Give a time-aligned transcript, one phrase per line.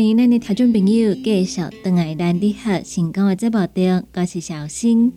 [0.00, 5.12] 欢迎咱的听众朋友继续登来咱的好成功的节目中，我是小新。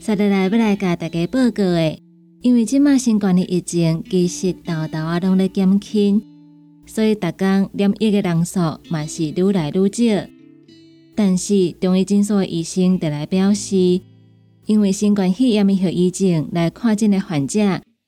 [0.00, 1.96] 接下来要来甲大家报告的，
[2.42, 6.20] 因为即马新冠的疫情其实豆豆啊拢在减轻，
[6.84, 10.28] 所以逐工染疫的人数嘛是愈来愈少。
[11.14, 13.76] 但是中医诊所的医生得来表示，
[14.66, 17.60] 因为新冠肺炎后疫情来看诊的患者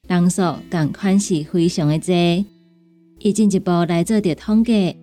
[0.08, 2.44] 人数共款是非常的多，
[3.20, 4.96] 已进一步来做着统计。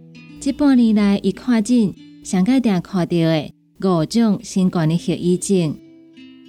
[0.45, 5.73] 这半年来，伊看诊上界定看到的五种新冠的血疫症，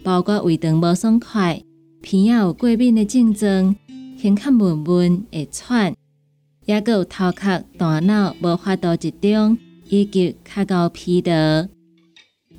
[0.03, 1.63] 包括胃肠无爽快、
[2.03, 3.77] 鼻仔有过敏的症状、
[4.21, 5.95] 胸腔闷闷会喘，
[6.67, 9.57] 也有头壳、大脑无法度集中，
[9.89, 11.69] 以及较高疲劳。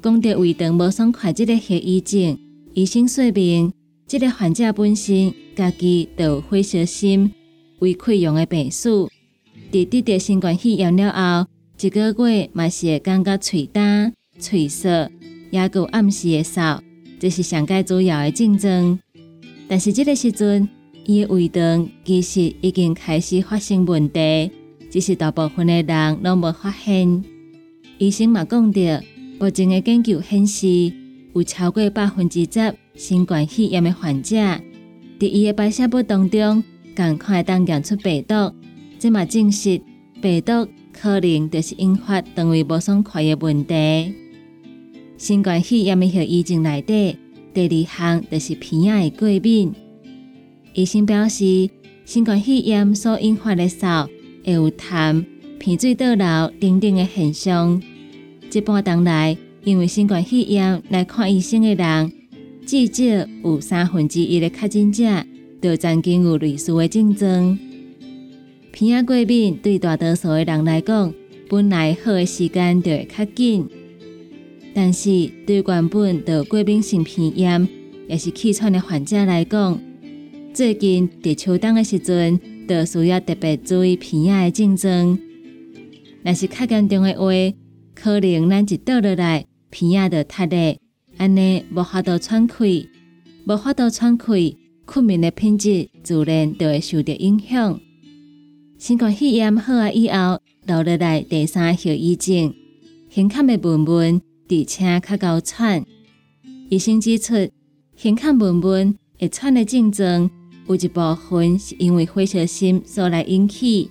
[0.01, 2.39] 讲到胃肠无爽快这个血疫症，
[2.73, 3.73] 医生说明，
[4.07, 7.29] 这个患者本身家己就有火烧心、
[7.79, 8.87] 胃溃疡的病史。
[9.71, 11.47] 伫得到新冠肺炎了后，
[11.79, 15.11] 一个月嘛是会感觉喙干、喙涩，
[15.51, 16.79] 也有暗时会嗽，
[17.19, 18.99] 这是上界主要的症状。
[19.67, 20.69] 但是这个时阵，
[21.05, 24.49] 伊的胃肠其实已经开始发生问题，
[24.89, 27.23] 只是大部分的人拢无发现。
[27.97, 29.03] 医生嘛讲着，
[29.39, 30.93] 目前的研究显示，
[31.33, 34.35] 有超过百分之十新冠肺炎的患者，
[35.19, 36.63] 伫伊的排泄物当中，
[36.93, 38.33] 赶快当验出病毒。
[38.97, 39.79] 即嘛证实，
[40.21, 44.13] 病毒可能就是引发肠胃不爽快的问题。
[45.17, 47.17] 新冠肺炎的后遗症内底，
[47.53, 49.73] 第二项就是鼻仔的过敏。
[50.73, 51.69] 医生表示，
[52.03, 54.07] 新冠肺炎所引发的嗽、
[54.43, 55.23] 会有痰、
[55.59, 57.81] 鼻水倒流等等的现象。
[58.49, 62.11] 这半当来，因为新冠肺炎来看医生的人
[62.65, 65.03] 至少有三分之一的确诊者
[65.61, 67.57] 都曾经有类似的症状。
[68.77, 71.13] 鼻仔过敏对大多数的人来讲，
[71.47, 73.69] 本来好的时间就会较紧，
[74.73, 77.65] 但是对原本就过敏性鼻炎
[78.09, 79.79] 也是气喘的患者来讲，
[80.53, 82.37] 最近伫秋冬的时阵，
[82.67, 85.17] 就需要特别注意鼻炎的症状。
[86.23, 87.31] 若是较严重的话，
[87.93, 90.77] 可能咱一倒落来，鼻炎就塌咧，
[91.15, 92.89] 安尼无法度喘气，
[93.47, 97.79] 无法度喘气，困眠的品质自然就会受到影响。
[98.85, 102.53] 新冠肺炎好啊以后，留落来第三后遗症，
[103.09, 105.83] 胸腔的闷闷，而且较高喘。
[106.69, 107.49] 医生指出，
[107.95, 110.29] 胸腔闷闷会喘的症状，
[110.67, 113.89] 有一部分是因为火烧心所来引起，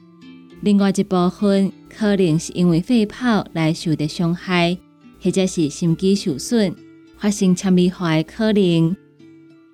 [0.61, 1.73] 另外一部分。
[1.89, 4.79] 可能是因为肺泡来受到伤害，
[5.21, 6.73] 或者是心肌受损，
[7.19, 8.97] 发生纤维化的可能。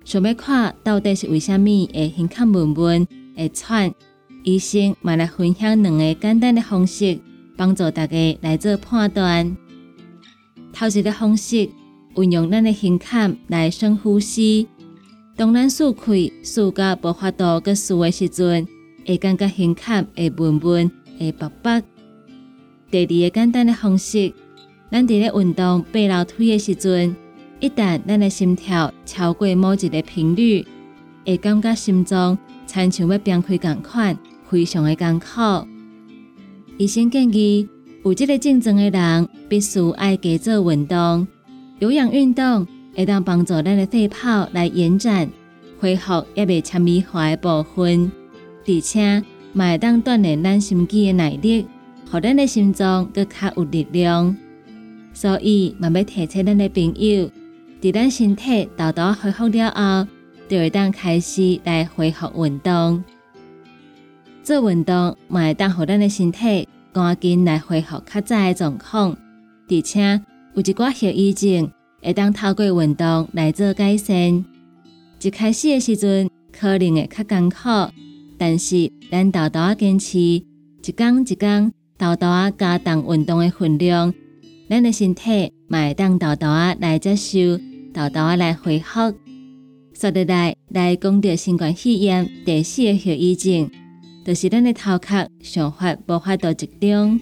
[0.03, 3.07] 想要看到底是为虾米会胸腔闷闷、
[3.37, 3.93] 会喘？
[4.43, 7.19] 医生嘛来分享两个简单的方式，
[7.55, 9.55] 帮助大家来做判断。
[10.73, 11.69] 头一个方式，
[12.15, 14.67] 运用咱的胸腔来深呼吸。
[15.35, 16.11] 当咱舒开、
[16.43, 18.67] 舒到无法度搁舒的时阵，
[19.05, 21.83] 会感觉胸腔会闷闷、会白白。
[22.89, 24.33] 第二个简单的方式，
[24.91, 27.15] 咱伫咧运动背楼梯的时阵，
[27.59, 30.65] 一旦咱的心跳超过某一个频率，
[31.25, 34.17] 会感觉心脏亲像要崩开共款，
[34.51, 35.25] 非常的艰苦。
[36.77, 37.69] 医生建议，
[38.03, 41.25] 有这个症状的人必须爱加做运动，
[41.79, 45.29] 有氧运动会当帮助咱的肺泡来延展，
[45.79, 48.11] 恢复也未纤维化的部分，
[48.67, 51.65] 而且嘛会当锻炼咱心肌的耐力。
[52.11, 54.35] 互咱的心脏更加有力量，
[55.13, 57.31] 所以嘛要提醒咱的朋友，
[57.81, 60.07] 伫咱身体豆豆恢复了后，
[60.49, 63.01] 就会当开始来恢复运动。
[64.43, 69.17] 做运动嘛会当互咱的身体赶紧来恢复较早的状况，
[69.69, 70.21] 而且
[70.55, 71.71] 有一寡后遗症
[72.01, 74.43] 会当透过运动来做改善。
[75.21, 77.57] 一开始的时阵可能会较艰苦，
[78.37, 80.43] 但是咱豆豆坚持一
[80.95, 81.71] 天一天。
[81.97, 84.11] 豆豆啊，加重运动的分量，
[84.67, 87.37] 咱的身体会当豆豆啊来接受，
[87.93, 89.13] 豆豆啊来恢复。
[89.93, 93.69] 说得来，来讲到新冠肺炎第四个后遗症，
[94.23, 97.19] 就是咱的头壳想法无法度集中。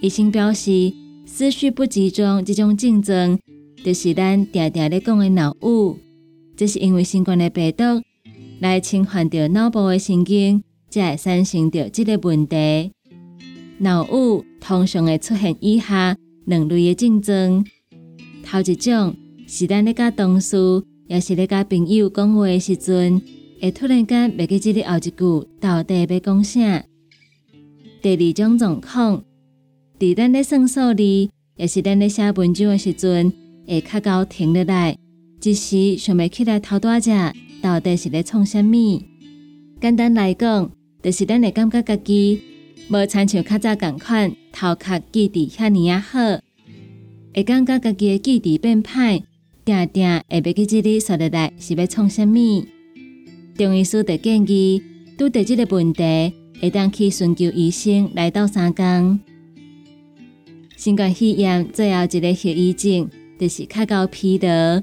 [0.00, 0.92] 医生表示，
[1.26, 3.38] 思绪不集中这种症状，
[3.84, 5.98] 就是咱常常咧讲的脑雾。
[6.56, 7.84] 这是因为新冠的病毒
[8.60, 12.92] 来侵犯着脑部的神经，才会产生着这个问题。
[13.78, 16.16] 脑雾通常会出现以下
[16.46, 17.62] 两类的症状。
[18.42, 19.14] 头一种
[19.46, 20.56] 是咱咧甲同事，
[21.08, 23.20] 也是咧甲朋友讲话的时阵，
[23.60, 26.84] 会突然间袂记即个后一句到底要讲啥。
[28.02, 29.24] 第二种状况，
[29.98, 33.32] 伫咱咧算数字，也是咱咧写文章的时阵，
[33.66, 34.96] 会较高停落来，
[35.42, 37.10] 一时想袂起来头大只
[37.62, 39.02] 到底是咧创啥物。
[39.80, 40.70] 简单来讲，
[41.02, 42.42] 就是咱会感觉家己。
[42.88, 46.18] 无参像较早共款，头壳记忆遐尼啊好，
[47.34, 49.22] 会感觉家己的记忆变歹，
[49.64, 52.64] 定定会袂记即日说得来是要创啥物。
[53.56, 54.82] 中医师的建议，
[55.16, 56.02] 拄着即个问题，
[56.60, 59.18] 会当去寻求医生来到三江。
[60.76, 63.08] 新冠肺炎最后一个后遗症，
[63.38, 64.82] 就是较高疲劳。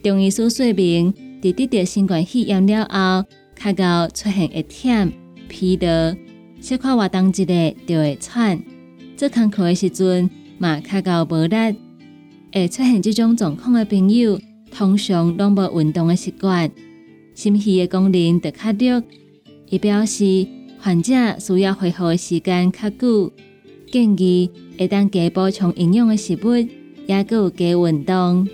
[0.00, 1.12] 中医师说明，
[1.42, 5.10] 伫得到新冠肺炎了后，较高出现一忝
[5.48, 6.14] 疲劳。
[6.60, 8.62] 小看活动一个就会喘，
[9.16, 11.56] 做工课的时阵嘛较到无力，
[12.52, 14.40] 会出现这种状况的朋友，
[14.70, 16.70] 通常拢无运动的习惯，
[17.38, 19.00] 心肺的功能得较弱。
[19.70, 20.44] 伊表示
[20.80, 23.32] 患者需要恢复的时间较久，
[23.92, 26.56] 建议会当加补充营养的食物，
[27.06, 28.48] 也有加运动。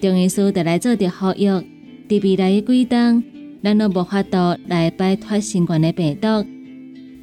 [0.00, 1.48] 中医师得来做着呼吁，
[2.08, 3.24] 伫未来的几冬，
[3.60, 6.28] 咱都无法度来摆脱新冠的病毒。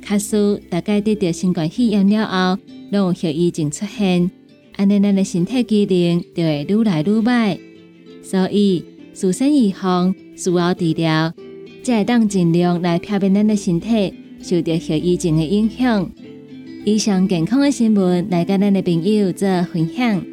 [0.01, 4.29] 卡斯大概得到新冠肺炎了后，拢有后遗症出现，
[4.75, 7.58] 安尼咱的身体机能就会愈来愈歹。
[8.22, 11.34] 所以，事先预防，需要治疗，
[11.84, 16.10] 才会当尽量来避免咱的身体受到后遗症的影响。
[16.86, 20.24] 以上健康的新闻，来跟咱的朋友做分享。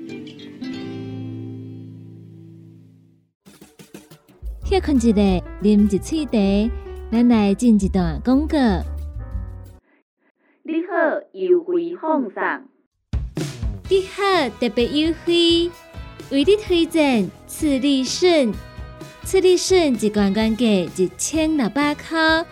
[4.64, 5.12] 歇困一下，
[5.62, 6.72] 啉一喙茶，
[7.10, 8.56] 咱来进一段广告。
[10.62, 10.94] 你好，
[11.32, 12.64] 优惠放上。
[13.90, 15.70] 你好，特别优惠，
[16.30, 18.52] 为你推荐次利顺，
[19.28, 22.46] 次利顺一罐罐价一千六百块。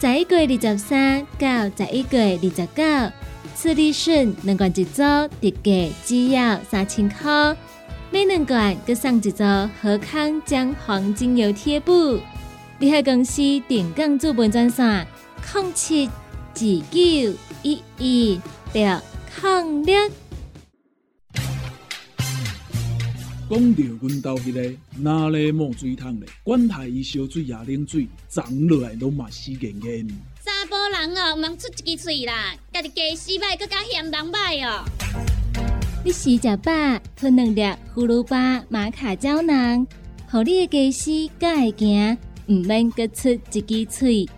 [0.00, 3.12] 十一月二十三到十一月二十九，
[3.56, 7.56] 次利顺两罐一组，特价只要三千块。
[8.12, 9.42] 每两罐各送一组
[9.80, 12.20] 和康姜黄精油贴布。
[12.78, 15.04] 联合公司定岗资本专线：
[15.52, 16.12] 零七二
[16.54, 18.40] 九一一
[18.72, 19.00] 六
[19.42, 20.21] 零六。
[23.52, 30.08] 讲到阮兜迄个哪里冒水桶咧，管他伊烧水也冷水，长落来拢嘛死严严。
[30.42, 34.82] 查甫人哦，毋通出一支喙啦，家己家洗歹，更加嫌人歹哦。
[36.02, 36.72] 你食食饱，
[37.14, 37.60] 吞两粒
[37.94, 39.86] 葫芦巴、玛卡胶囊，
[40.30, 42.16] 互你的家洗更会行，
[42.46, 44.30] 毋免各出一支喙。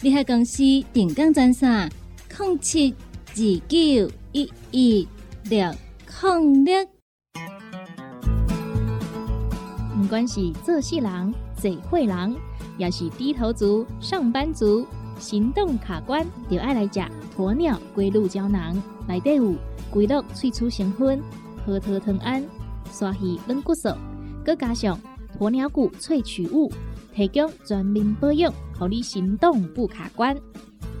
[0.00, 0.62] 你喺公司
[0.92, 1.90] 定岗专线：
[2.32, 2.94] 空七
[3.30, 5.08] 二九一一
[5.48, 5.74] 六
[6.22, 6.99] 零六。
[10.00, 12.34] 不管是做事人、嘴会人，
[12.78, 14.86] 也是低头族、上班族，
[15.18, 17.00] 行动卡关，就爱来食
[17.36, 18.82] 鸵鸟龟鹿胶囊。
[19.06, 19.54] 内底有
[19.90, 21.22] 龟鹿萃取成分，
[21.66, 22.42] 核桃藤胺、
[22.90, 23.90] 刷鱼软骨素，
[24.42, 24.98] 佮加上
[25.38, 26.72] 鸵鸟骨萃取物，
[27.14, 30.34] 提供全面保养，让你行动不卡关。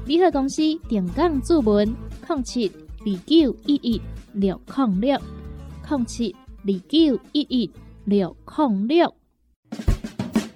[0.04, 1.88] 联合公司定岗注文：
[2.28, 4.02] 零七二九一一
[4.34, 5.18] 六零六
[5.88, 7.70] 零七二九一一。
[8.10, 9.14] 六控六，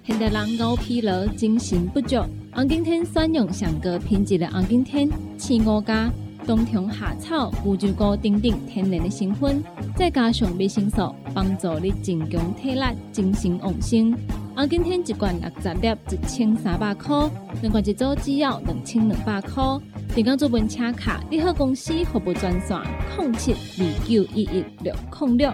[0.03, 2.17] 现代人熬疲劳、精神不足，
[2.51, 6.11] 红景天选用上个品质的红景天，青五加
[6.45, 9.63] 冬虫夏草、乌鸡菇等等天然的成分，
[9.95, 12.81] 再加上维生素，帮助你增强体力、
[13.13, 14.13] 精神旺盛。
[14.53, 17.31] 红景天一罐六十粒，一千三百块；
[17.61, 19.63] 两罐一组只要两千两百块。
[20.13, 22.77] 订购做本车卡，你好公司服务专线：
[23.17, 25.53] 零七二九一一六零六。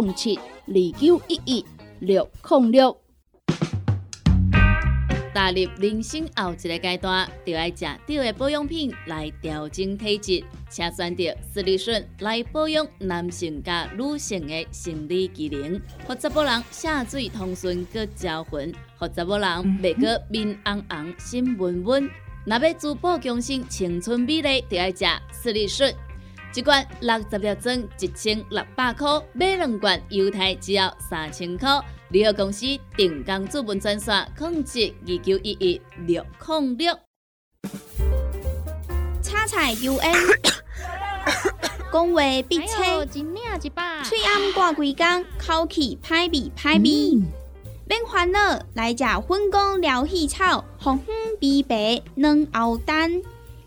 [0.00, 1.66] 零七二九一一
[2.00, 2.96] 六零六。
[5.34, 19.48] 踏入人生后一个阶段，就要食对的保养品来调整体质，请选择斯利顺来保养男性加女性的生理机能，或者某人下水通顺个招魂，或者某人
[19.82, 22.10] 袂个面红红心温温。
[22.46, 25.94] 若要珠宝强身、青春美丽，就要食斯利顺。
[26.54, 31.80] 一罐六十粒装，一千六百块；买两罐，犹太只要三千块。
[32.10, 36.94] 联合公司定岗资本专线：控制二九一一六零六。
[39.22, 40.14] 叉菜 U N，
[41.90, 47.22] 讲话必切，嘴暗挂几工，口气歹味歹味。
[47.86, 53.22] 免烦恼，来食粉果疗气草，红粉碧白软后蛋，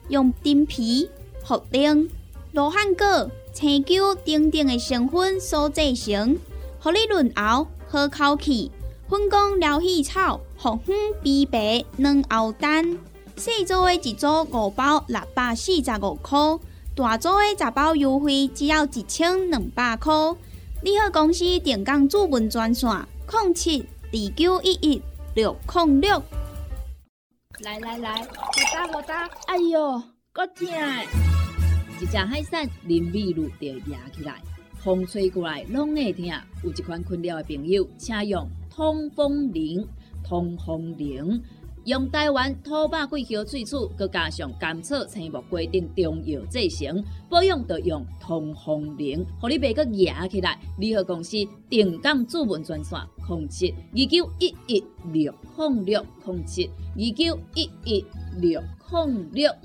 [0.09, 1.09] 用丁皮
[1.43, 2.07] 茯苓。
[2.55, 6.37] 罗汉果、青椒等等的成分所制成，
[6.79, 8.71] 合你润喉好口气。
[9.09, 12.97] 粉工疗气草、红粉碧白软喉丹，
[13.35, 16.39] 细组的一组五包六百四十五块，
[16.95, 20.13] 大组的十包优惠只要一千两百块。
[20.81, 25.01] 你好，公司电工主文专线：零七二九一一
[25.33, 26.23] 六零六。
[27.59, 31.34] 来来来，我打我打，哎呦，够痛！
[32.01, 34.41] 一只海扇淋雨露就压起来，
[34.75, 36.25] 风吹过来拢会疼。
[36.61, 39.87] 有一款困扰的朋友，请用通风铃。
[40.21, 41.41] 通风铃
[41.85, 50.59] 用台湾土白桂花萃取，佮加上甘草、青木规定中药制成，保养就用通风铃，互你袂佮压起来。
[50.77, 51.37] 联合公司
[51.69, 52.99] 定岗主文专线：
[53.29, 54.83] 零七二九一一
[55.13, 58.05] 六控六零七二九一一
[58.41, 58.61] 六
[58.91, 59.55] 零六。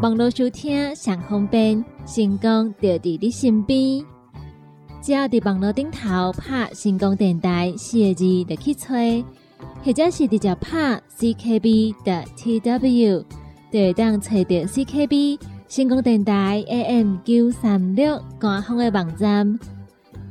[0.00, 4.00] 网络收听上方便，成功就伫你身边。
[5.02, 9.24] 只要伫网络顶头拍成功电台四个字就去吹，
[9.82, 13.24] 或者是直接拍 CKB 的 TW，
[13.72, 19.58] 就会当找到 CKB 成功电台 AM 九三六官方的网站。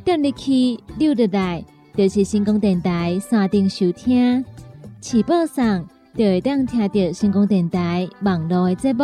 [0.05, 1.62] 点入去溜入来，
[1.93, 4.45] 就是成功电台山顶收听，
[5.01, 9.03] 起播上就会当听到成功电台网络的节目。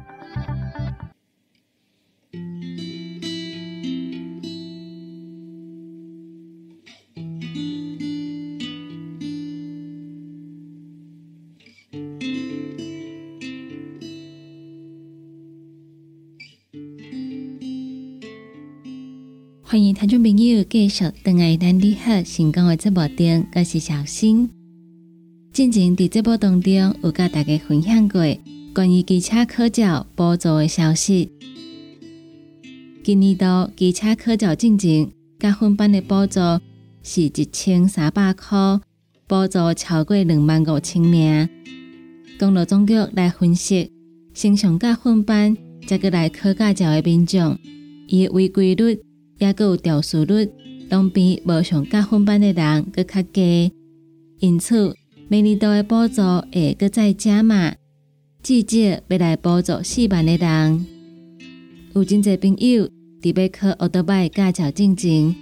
[20.11, 24.49] 众朋友继续登来咱你好成功的节目中，我是小新。
[25.53, 28.21] 进前伫节目当中有甲大家分享过
[28.73, 31.31] 关于机车考照补助的消息。
[33.01, 36.41] 今年度机车考照进前甲分班的补助
[37.03, 38.81] 是一千三百块，
[39.27, 41.47] 补助超过两万五千名。
[42.37, 43.89] 公路总局来分析，
[44.33, 45.55] 先上甲分班
[45.87, 47.57] 再过来考驾照的民众，
[48.09, 48.99] 伊违规率。
[49.41, 50.51] 也有调速率，
[50.91, 53.71] 拢比无上加分班的人搁较低，
[54.39, 54.95] 因此
[55.29, 56.21] 每年度的补助
[56.53, 57.73] 会搁再加码，
[58.43, 60.85] 至少要来补助四万的人。
[61.95, 62.87] 有真侪朋友
[63.19, 65.33] 伫要考奥多拜驾照进前，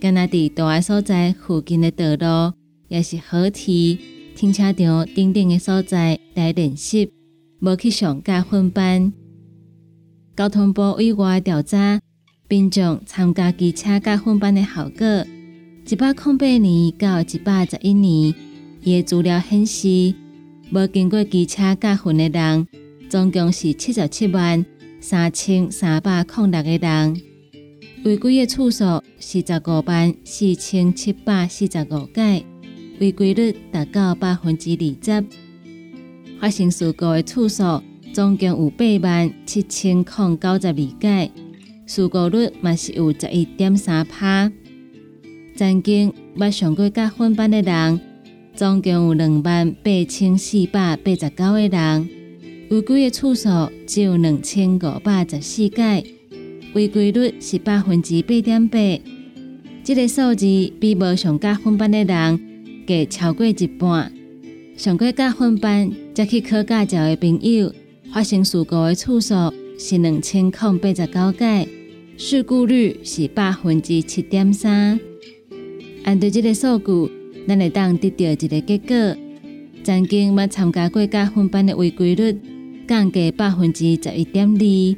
[0.00, 2.52] 敢若伫大爱所在附近的道路，
[2.88, 3.96] 也是河堤、
[4.34, 7.12] 停车场等等的所在来练习，
[7.60, 9.12] 无去上加分班。
[10.36, 12.00] 交通部委外调查。
[12.48, 15.26] 并将参加机车加分班的效果，
[15.88, 18.34] 一百零八年到一百十一年，
[18.82, 20.14] 伊的资料显示，
[20.72, 22.66] 无经过机车加分的人，
[23.08, 24.64] 总共是七十七万
[25.00, 27.20] 三千三百零六个人，
[28.04, 32.44] 违规的次数是十五万四千七百四十五个，
[33.00, 35.26] 违规率达到百分之二十。
[36.38, 40.04] 发生事故的次数总共有八万七千零
[40.38, 41.45] 九十二个。
[41.86, 44.50] 事故率嘛是有十一点三趴，
[45.54, 48.00] 曾经捌上过加分班的人，
[48.56, 52.08] 总共有两万八千四百八十九个人，
[52.70, 53.48] 违规的次数
[53.86, 56.04] 只有两千五百十四届，
[56.74, 58.78] 违规率是百分之八点八。
[59.84, 60.44] 这个数字
[60.80, 62.40] 比无上加分班的人
[62.84, 64.12] 加超过一半。
[64.76, 67.72] 上过加分班才去考驾照的朋友，
[68.12, 69.34] 发生事故的次数
[69.78, 71.75] 是两千零八十九届。
[72.18, 74.98] 事故率是百分之七点三。
[76.04, 77.12] 按对这个数据，
[77.46, 79.20] 咱会当得到一个结果：
[79.84, 82.40] 曾经捌参加过加分班的违规率
[82.88, 84.96] 降低百分之十一点二，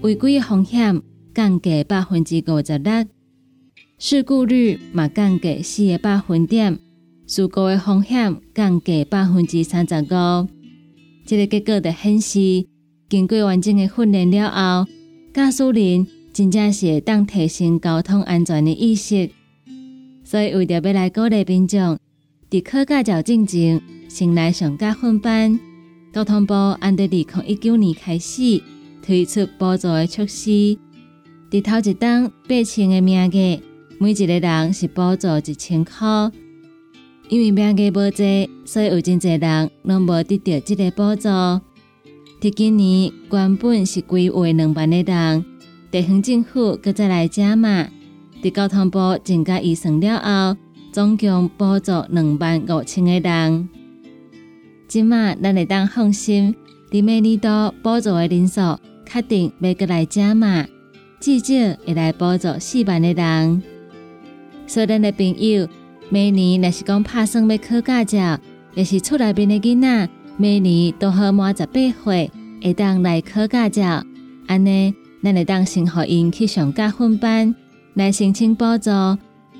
[0.00, 1.00] 违规的风险
[1.32, 3.06] 降低百分之五十六，
[3.96, 6.76] 事故率嘛降低四个百分点，
[7.28, 10.48] 事故的风险降低百分之三十五。
[11.24, 12.66] 这个结果的显示，
[13.08, 14.90] 经过完整的训练了后，
[15.32, 16.17] 驾驶人。
[16.32, 19.30] 真正是会当提升交通安全的意识，
[20.22, 21.98] 所以为着要来鼓励民众，
[22.50, 25.58] 伫考驾照进前先来上加分班。
[26.12, 28.62] 交通部按在二零一九年开始
[29.02, 30.78] 推出补助的措施，
[31.50, 33.60] 伫头一档八千个名额，
[33.98, 36.30] 每一个人是补助一千块。
[37.28, 41.28] 因为名额无济，所以有真侪人拢无得到这个补助。
[41.28, 45.44] 伫今年原本是规划两万个人。
[45.90, 47.88] 地方政府搁再来加码，
[48.42, 50.58] 伫交通部增加预算了后，
[50.92, 53.68] 总共补助两万五千个人。
[54.86, 56.54] 即马咱会当放心，
[56.90, 57.48] 伫每年度
[57.82, 58.60] 补助的人数
[59.06, 60.66] 确定要搁来加码，
[61.20, 61.54] 至少
[61.86, 63.62] 会来补助四万个人。
[64.66, 65.66] 所以咱的朋友，
[66.10, 68.38] 每年若是讲拍算要考驾照，
[68.74, 72.30] 也是厝内边的囡仔，每年都好满十八岁，
[72.62, 74.04] 会当来考驾照，
[74.46, 74.94] 安尼。
[75.22, 77.54] 咱会当先互因去上加分班
[77.94, 78.90] 来申请补助，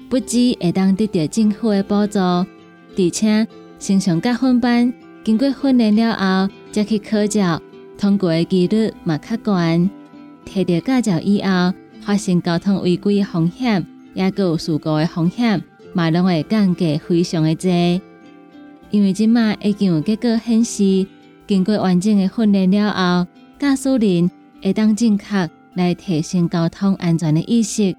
[0.08, 3.46] 不止会当得到政府的补助，而且
[3.78, 4.92] 先上加分班
[5.24, 7.60] 经过训练了后，再去考照，
[7.98, 9.90] 通过的几率嘛较悬。
[10.46, 17.70] 摕到驾照以后，发生交通违规的风险，也有事故的风险，嘛拢会降低非常的多。
[18.90, 21.06] 因为即马已经有结果显示，
[21.46, 24.30] 经过完整的训练了后，驾驶人。
[24.62, 27.94] 会当正确来提升交通安全的意识，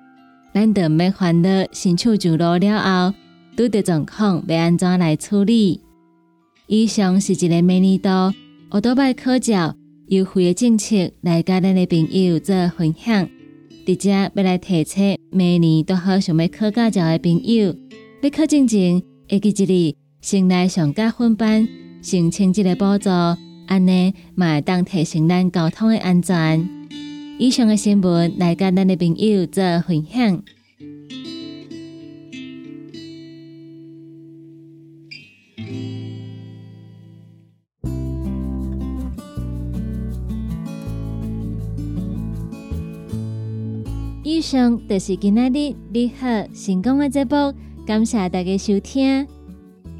[0.53, 3.15] 咱得要烦恼新手上路了后，
[3.55, 5.81] 拄着状况要安怎来处理。
[6.67, 8.09] 以上是一个每年度
[8.69, 9.75] 奥多拜考照
[10.07, 13.27] 优惠的政策，来甲咱的朋友做分享。
[13.85, 17.73] 直接要来提醒每年都好想要考驾照的朋友，
[18.21, 21.67] 要考证前，会记一日先来上加分班，
[22.03, 23.09] 申请这个补助，
[23.69, 26.67] 安尼嘛会当提升咱交通的安全。
[27.37, 30.41] 以上的新闻来甲咱的朋友做分享。
[44.23, 47.53] 以上就是今仔日你好成功的节目，
[47.85, 49.27] 感谢大家收听。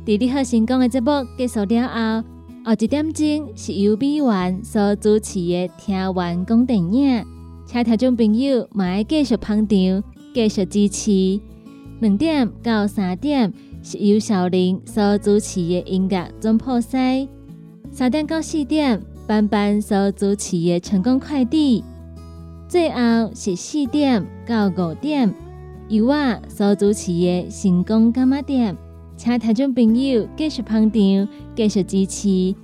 [0.07, 2.27] 在你好成功的节目结束了后，
[2.69, 7.19] 后一点钟是由美元所主持的《听完讲电影》，
[7.65, 10.03] 请听众朋友嘛要继续捧场，
[10.35, 11.41] 继续支持。
[11.99, 13.51] 两点到三点
[13.81, 17.27] 是由小林所主持的音乐总破塞，
[17.91, 21.83] 三点到四点班班所主持的成功快递。
[22.67, 25.33] 最后是四点到五点，
[25.87, 28.77] 由我所主持的成功干妈店，
[29.19, 32.55] 请听众朋友继续捧场，继续支持。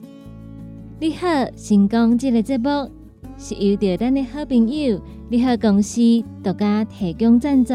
[1.02, 2.90] 你好，成功这个节目
[3.38, 6.00] 是由着咱的好朋友你好公司
[6.42, 7.74] 独家提供赞助。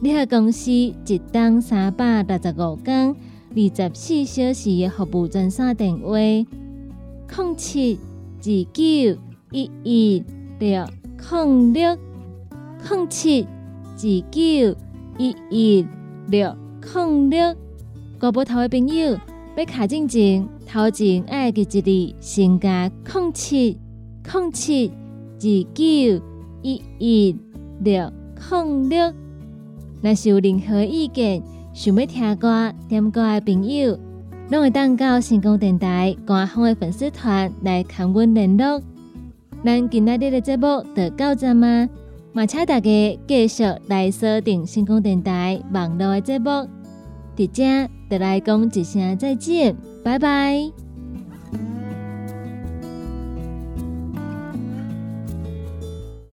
[0.00, 3.14] 你好公司一档三百六十五天、
[3.50, 8.00] 二十四小时的服务专线电话：零七
[8.40, 9.20] 二九
[9.52, 10.24] 一一
[10.58, 10.84] 六。
[11.30, 11.96] 零六
[12.90, 14.76] 零七二九
[15.18, 15.86] 一一
[16.26, 17.54] 六零六，
[18.18, 19.18] 国宝头的朋友
[19.56, 23.78] 要卡进前，头前爱记一字，先加零七
[24.32, 26.24] 零七二九
[26.62, 27.36] 一一
[27.80, 28.10] 六
[28.50, 29.12] 零六。
[30.00, 31.42] 若是有任何意见，
[31.74, 33.98] 想要听歌、点歌的朋友，
[34.50, 38.80] 拢会当到成功电台官方的粉丝团来跟阮联络。
[39.62, 41.86] 咱今仔日的节目就到这吗？
[42.32, 46.50] 嘛，请大家继续来锁定成功电台网络的节目。
[47.36, 47.62] 伫遮，
[48.08, 50.85] 得来讲一声再见，拜拜。